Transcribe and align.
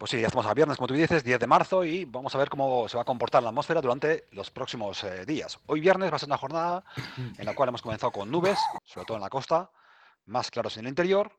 Pues 0.00 0.12
sí, 0.12 0.18
ya 0.18 0.28
estamos 0.28 0.46
a 0.46 0.54
viernes, 0.54 0.78
como 0.78 0.86
tú 0.86 0.94
dices, 0.94 1.22
10 1.22 1.38
de 1.38 1.46
marzo, 1.46 1.84
y 1.84 2.06
vamos 2.06 2.34
a 2.34 2.38
ver 2.38 2.48
cómo 2.48 2.88
se 2.88 2.96
va 2.96 3.02
a 3.02 3.04
comportar 3.04 3.42
la 3.42 3.50
atmósfera 3.50 3.82
durante 3.82 4.24
los 4.30 4.50
próximos 4.50 5.04
eh, 5.04 5.26
días. 5.26 5.58
Hoy 5.66 5.80
viernes 5.80 6.10
va 6.10 6.16
a 6.16 6.18
ser 6.18 6.30
una 6.30 6.38
jornada 6.38 6.82
en 7.36 7.44
la 7.44 7.54
cual 7.54 7.68
hemos 7.68 7.82
comenzado 7.82 8.10
con 8.10 8.30
nubes, 8.30 8.58
sobre 8.82 9.04
todo 9.04 9.18
en 9.18 9.22
la 9.22 9.28
costa, 9.28 9.70
más 10.24 10.50
claros 10.50 10.78
en 10.78 10.86
el 10.86 10.88
interior, 10.88 11.30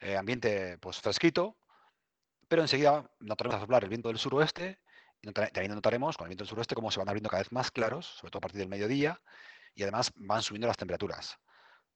eh, 0.00 0.18
ambiente 0.18 0.76
pues 0.82 1.00
fresquito, 1.00 1.56
pero 2.46 2.60
enseguida 2.60 3.10
notaremos 3.20 3.56
a 3.56 3.60
soplar 3.60 3.84
el 3.84 3.88
viento 3.88 4.08
del 4.10 4.18
suroeste, 4.18 4.80
y 5.22 5.32
también 5.32 5.74
notaremos 5.74 6.18
con 6.18 6.26
el 6.26 6.28
viento 6.28 6.44
del 6.44 6.50
suroeste 6.50 6.74
cómo 6.74 6.90
se 6.90 6.98
van 6.98 7.08
abriendo 7.08 7.30
cada 7.30 7.42
vez 7.42 7.52
más 7.52 7.70
claros, 7.70 8.04
sobre 8.04 8.32
todo 8.32 8.38
a 8.40 8.42
partir 8.42 8.58
del 8.58 8.68
mediodía, 8.68 9.18
y 9.74 9.82
además 9.82 10.12
van 10.16 10.42
subiendo 10.42 10.66
las 10.66 10.76
temperaturas. 10.76 11.38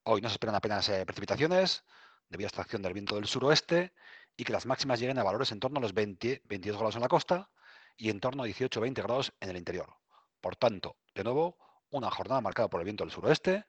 Hoy 0.04 0.22
no 0.22 0.30
se 0.30 0.36
esperan 0.36 0.54
apenas 0.54 0.88
eh, 0.88 1.04
precipitaciones, 1.04 1.84
debido 2.30 2.46
a 2.46 2.48
esta 2.48 2.62
acción 2.62 2.80
del 2.80 2.94
viento 2.94 3.16
del 3.16 3.26
suroeste, 3.26 3.92
y 4.38 4.44
que 4.44 4.52
las 4.52 4.66
máximas 4.66 5.00
lleguen 5.00 5.18
a 5.18 5.24
valores 5.24 5.50
en 5.50 5.58
torno 5.58 5.78
a 5.78 5.82
los 5.82 5.92
20, 5.92 6.42
22 6.44 6.78
grados 6.78 6.94
en 6.94 7.02
la 7.02 7.08
costa 7.08 7.50
y 7.96 8.08
en 8.08 8.20
torno 8.20 8.44
a 8.44 8.46
18-20 8.46 9.02
grados 9.02 9.32
en 9.40 9.50
el 9.50 9.56
interior. 9.56 9.96
Por 10.40 10.54
tanto, 10.54 10.96
de 11.12 11.24
nuevo, 11.24 11.58
una 11.90 12.08
jornada 12.08 12.40
marcada 12.40 12.68
por 12.68 12.80
el 12.80 12.84
viento 12.84 13.02
del 13.02 13.10
suroeste, 13.10 13.66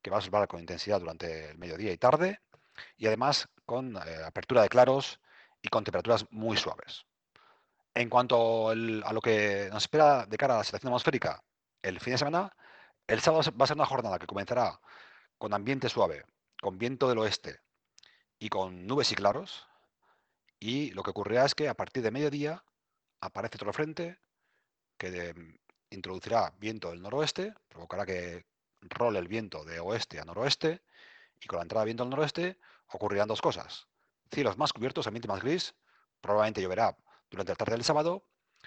que 0.00 0.10
va 0.10 0.16
a 0.16 0.20
soplar 0.22 0.48
con 0.48 0.60
intensidad 0.60 0.98
durante 0.98 1.50
el 1.50 1.58
mediodía 1.58 1.92
y 1.92 1.98
tarde, 1.98 2.40
y 2.96 3.06
además 3.06 3.48
con 3.66 3.96
eh, 3.96 4.24
apertura 4.24 4.62
de 4.62 4.70
claros 4.70 5.20
y 5.60 5.68
con 5.68 5.84
temperaturas 5.84 6.24
muy 6.30 6.56
suaves. 6.56 7.04
En 7.92 8.08
cuanto 8.08 8.70
a 8.70 8.74
lo 8.74 9.20
que 9.20 9.68
nos 9.70 9.82
espera 9.82 10.24
de 10.24 10.38
cara 10.38 10.54
a 10.54 10.58
la 10.58 10.64
situación 10.64 10.88
atmosférica 10.88 11.44
el 11.82 12.00
fin 12.00 12.12
de 12.12 12.18
semana, 12.18 12.56
el 13.06 13.20
sábado 13.20 13.42
va 13.60 13.64
a 13.64 13.66
ser 13.66 13.76
una 13.76 13.84
jornada 13.84 14.18
que 14.18 14.26
comenzará 14.26 14.80
con 15.36 15.52
ambiente 15.52 15.90
suave, 15.90 16.24
con 16.62 16.78
viento 16.78 17.10
del 17.10 17.18
oeste 17.18 17.60
y 18.38 18.48
con 18.48 18.86
nubes 18.86 19.12
y 19.12 19.14
claros, 19.14 19.67
y 20.60 20.90
lo 20.90 21.02
que 21.02 21.10
ocurrirá 21.10 21.44
es 21.44 21.54
que 21.54 21.68
a 21.68 21.74
partir 21.74 22.02
de 22.02 22.10
mediodía 22.10 22.64
aparece 23.20 23.56
otro 23.56 23.72
frente 23.72 24.18
que 24.96 25.34
mm, 25.34 25.54
introducirá 25.90 26.52
viento 26.58 26.90
del 26.90 27.02
noroeste, 27.02 27.54
provocará 27.68 28.04
que 28.04 28.46
role 28.82 29.18
el 29.18 29.28
viento 29.28 29.64
de 29.64 29.80
oeste 29.80 30.20
a 30.20 30.24
noroeste, 30.24 30.82
y 31.40 31.46
con 31.46 31.58
la 31.58 31.62
entrada 31.62 31.82
de 31.82 31.86
viento 31.86 32.04
del 32.04 32.10
noroeste 32.10 32.58
ocurrirán 32.88 33.28
dos 33.28 33.40
cosas. 33.40 33.86
Cielos 34.30 34.58
más 34.58 34.72
cubiertos, 34.72 35.06
ambiente 35.06 35.28
más 35.28 35.42
gris, 35.42 35.74
probablemente 36.20 36.60
lloverá 36.60 36.96
durante 37.30 37.52
la 37.52 37.56
tarde 37.56 37.72
del 37.72 37.84
sábado, 37.84 38.24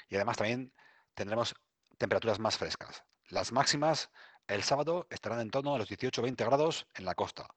y 0.09 0.15
además 0.15 0.37
también 0.37 0.73
tendremos 1.13 1.53
temperaturas 1.97 2.39
más 2.39 2.57
frescas. 2.57 3.03
Las 3.29 3.51
máximas 3.51 4.09
el 4.47 4.63
sábado 4.63 5.07
estarán 5.09 5.39
en 5.39 5.51
torno 5.51 5.75
a 5.75 5.77
los 5.77 5.89
18-20 5.89 6.45
grados 6.45 6.87
en 6.95 7.05
la 7.05 7.15
costa, 7.15 7.47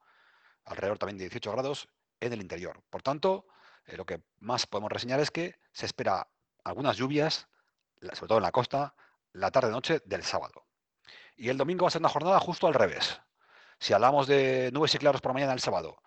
alrededor 0.65 0.99
también 0.99 1.19
de 1.19 1.25
18 1.25 1.53
grados 1.53 1.89
en 2.21 2.33
el 2.33 2.41
interior. 2.41 2.83
Por 2.91 3.03
tanto, 3.03 3.47
eh, 3.87 3.97
lo 3.97 4.05
que 4.05 4.23
más 4.39 4.67
podemos 4.67 4.91
reseñar 4.91 5.21
es 5.21 5.31
que 5.31 5.59
se 5.73 5.87
espera 5.87 6.29
algunas 6.65 6.97
lluvias, 6.97 7.49
sobre 8.01 8.29
todo 8.29 8.39
en 8.39 8.45
la 8.45 8.53
costa, 8.53 8.95
la 9.33 9.51
tarde-noche 9.51 10.01
del 10.05 10.23
sábado. 10.23 10.67
Y 11.37 11.49
el 11.49 11.59
domingo 11.59 11.85
va 11.85 11.89
a 11.89 11.91
ser 11.91 12.01
una 12.01 12.09
jornada 12.09 12.41
justo 12.41 12.67
al 12.67 12.75
revés. 12.75 13.21
Si 13.79 13.93
hablamos 13.93 14.27
de 14.27 14.71
nubes 14.73 14.95
y 14.95 14.99
claros 14.99 15.21
por 15.21 15.31
la 15.31 15.35
mañana 15.35 15.53
del 15.53 15.61
sábado 15.61 16.01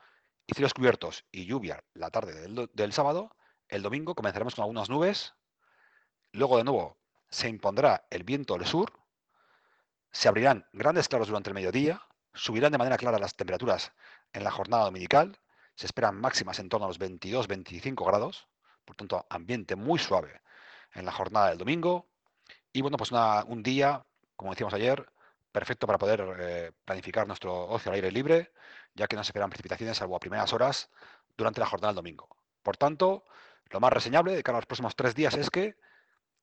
y 0.46 0.54
cielos 0.54 0.74
cubiertos 0.74 1.26
y 1.32 1.46
lluvia 1.46 1.84
la 1.94 2.10
tarde 2.10 2.34
del, 2.34 2.70
del 2.74 2.94
sábado, 2.94 3.36
el 3.68 3.82
domingo 3.82 4.16
comenzaremos 4.16 4.56
con 4.56 4.64
algunas 4.64 4.90
nubes. 4.90 5.34
Luego 6.32 6.58
de 6.58 6.64
nuevo 6.64 6.98
se 7.30 7.50
impondrá 7.50 8.08
el 8.10 8.24
viento 8.24 8.58
del 8.58 8.66
sur. 8.66 8.94
Se 10.12 10.30
abrirán 10.30 10.66
grandes 10.72 11.10
claros 11.10 11.28
durante 11.28 11.50
el 11.50 11.56
mediodía. 11.56 12.02
Subirán 12.34 12.72
de 12.72 12.78
manera 12.78 12.98
clara 12.98 13.20
las 13.20 13.36
temperaturas 13.36 13.92
en 14.32 14.44
la 14.44 14.52
jornada 14.52 14.86
dominical 14.86 15.40
se 15.78 15.86
esperan 15.86 16.20
máximas 16.20 16.58
en 16.58 16.70
torno 16.70 16.86
a 16.86 16.90
los 16.90 17.00
22-25 17.00 18.04
grados, 18.04 18.48
por 18.84 18.96
tanto, 18.96 19.28
ambiente 19.30 19.76
muy 19.76 20.00
suave 20.00 20.42
en 20.94 21.06
la 21.06 21.12
jornada 21.12 21.50
del 21.50 21.60
domingo. 21.60 22.08
Y 22.74 22.82
bueno, 22.82 22.98
pues 22.98 23.12
un 23.12 23.62
día, 23.62 24.04
como 24.36 24.52
decíamos 24.52 24.74
ayer, 24.74 25.08
perfecto 25.52 25.86
para 25.86 26.00
poder 26.00 26.36
eh, 26.40 26.72
planificar 26.84 27.28
nuestro 27.28 27.68
ocio 27.68 27.92
al 27.92 27.96
aire 27.96 28.12
libre, 28.12 28.52
ya 28.96 29.08
que 29.08 29.16
no 29.16 29.24
se 29.24 29.30
esperan 29.30 29.52
precipitaciones 29.52 29.98
salvo 29.98 30.16
a 30.16 30.20
primeras 30.20 30.52
horas 30.52 30.90
durante 31.38 31.60
la 31.60 31.68
jornada 31.68 31.90
del 31.90 31.98
domingo. 31.98 32.28
Por 32.64 32.76
tanto, 32.76 33.24
lo 33.70 33.80
más 33.80 33.94
reseñable 33.94 34.36
de 34.36 34.42
cara 34.42 34.58
a 34.58 34.62
los 34.62 34.66
próximos 34.66 34.96
tres 34.96 35.14
días 35.14 35.36
es 35.36 35.52
que 35.52 35.76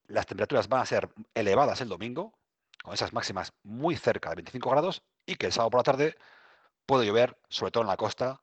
las 0.06 0.26
temperaturas 0.26 0.68
van 0.68 0.82
a 0.82 0.86
ser 0.86 1.10
elevadas 1.34 1.80
el 1.80 1.88
domingo, 1.88 2.38
con 2.84 2.94
esas 2.94 3.12
máximas 3.12 3.52
muy 3.64 3.96
cerca 3.96 4.28
de 4.28 4.36
25 4.36 4.70
grados, 4.70 5.02
y 5.26 5.34
que 5.34 5.46
el 5.46 5.52
sábado 5.52 5.70
por 5.70 5.80
la 5.80 5.84
tarde 5.84 6.16
puede 6.86 7.04
llover, 7.04 7.36
sobre 7.48 7.72
todo 7.72 7.82
en 7.82 7.88
la 7.88 7.96
costa, 7.96 8.40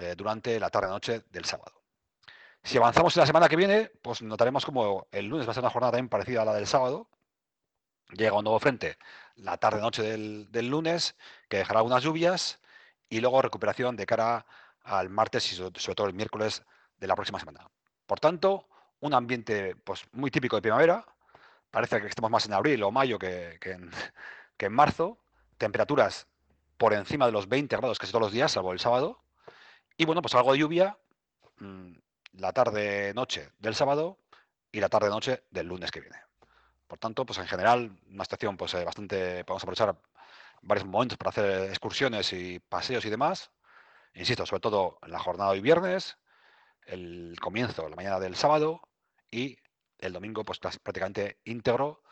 eh, 0.00 0.14
durante 0.16 0.58
la 0.58 0.70
tarde-noche 0.70 1.24
del 1.30 1.44
sábado. 1.44 1.82
Si 2.62 2.76
avanzamos 2.76 3.16
en 3.16 3.20
la 3.20 3.26
semana 3.26 3.48
que 3.48 3.56
viene, 3.56 3.90
pues 4.02 4.22
notaremos 4.22 4.64
como 4.64 5.06
el 5.12 5.26
lunes 5.26 5.46
va 5.46 5.52
a 5.52 5.54
ser 5.54 5.62
una 5.62 5.70
jornada 5.70 5.92
también 5.92 6.08
parecida 6.08 6.42
a 6.42 6.44
la 6.44 6.54
del 6.54 6.66
sábado. 6.66 7.08
Llega 8.12 8.36
un 8.36 8.44
nuevo 8.44 8.58
frente 8.58 8.98
la 9.36 9.56
tarde-noche 9.56 10.02
del, 10.02 10.68
lunes, 10.68 11.16
que 11.48 11.58
dejará 11.58 11.80
algunas 11.80 12.02
lluvias, 12.02 12.60
y 13.08 13.20
luego 13.20 13.42
recuperación 13.42 13.96
de 13.96 14.06
cara 14.06 14.46
al 14.84 15.10
martes 15.10 15.52
y 15.52 15.56
sobre 15.56 15.94
todo 15.94 16.06
el 16.06 16.14
miércoles 16.14 16.62
de 16.98 17.06
la 17.06 17.14
próxima 17.14 17.38
semana. 17.38 17.68
Por 18.06 18.20
tanto, 18.20 18.68
un 19.00 19.14
ambiente 19.14 19.76
pues, 19.76 20.04
muy 20.12 20.30
típico 20.30 20.56
de 20.56 20.62
primavera. 20.62 21.04
Parece 21.70 22.00
que 22.00 22.08
estamos 22.08 22.30
más 22.30 22.46
en 22.46 22.52
abril 22.52 22.82
o 22.82 22.90
mayo 22.90 23.18
que, 23.18 23.58
en, 23.62 23.90
que 24.56 24.66
en 24.66 24.72
marzo. 24.72 25.18
Temperaturas 25.58 26.26
por 26.76 26.94
encima 26.94 27.26
de 27.26 27.32
los 27.32 27.48
20 27.48 27.76
grados 27.76 27.98
casi 27.98 28.12
todos 28.12 28.22
los 28.22 28.32
días, 28.32 28.52
salvo 28.52 28.72
el 28.72 28.80
sábado. 28.80 29.20
Y 30.00 30.06
bueno, 30.06 30.22
pues 30.22 30.34
algo 30.34 30.52
de 30.52 30.58
lluvia 30.60 30.96
mm, 31.58 31.92
la 32.38 32.54
tarde-noche 32.54 33.50
del 33.58 33.74
sábado 33.74 34.18
y 34.72 34.80
la 34.80 34.88
tarde-noche 34.88 35.44
del 35.50 35.66
lunes 35.66 35.90
que 35.90 36.00
viene. 36.00 36.16
Por 36.86 36.98
tanto, 36.98 37.26
pues 37.26 37.38
en 37.38 37.46
general, 37.46 37.98
una 38.08 38.22
estación 38.22 38.56
pues 38.56 38.72
eh, 38.72 38.82
bastante, 38.82 39.44
podemos 39.44 39.62
aprovechar 39.62 40.00
varios 40.62 40.86
momentos 40.86 41.18
para 41.18 41.28
hacer 41.28 41.68
excursiones 41.68 42.32
y 42.32 42.60
paseos 42.60 43.04
y 43.04 43.10
demás. 43.10 43.50
Insisto, 44.14 44.46
sobre 44.46 44.60
todo 44.60 44.98
en 45.02 45.12
la 45.12 45.18
jornada 45.18 45.50
de 45.50 45.58
hoy 45.58 45.60
viernes, 45.60 46.16
el 46.86 47.36
comienzo, 47.38 47.86
la 47.86 47.96
mañana 47.96 48.18
del 48.18 48.36
sábado 48.36 48.80
y 49.30 49.58
el 49.98 50.14
domingo, 50.14 50.46
pues 50.46 50.60
prácticamente 50.60 51.40
íntegro 51.44 52.02